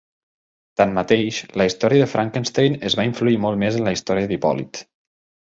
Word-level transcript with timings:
Tanmateix, 0.79 1.41
la 1.61 1.67
història 1.69 2.05
de 2.05 2.07
Frankenstein 2.13 2.79
es 2.91 2.97
va 3.01 3.07
influir 3.11 3.37
molt 3.45 3.61
més 3.67 3.79
en 3.83 3.87
la 3.91 3.95
història 3.99 4.33
d'Hipòlit. 4.33 4.83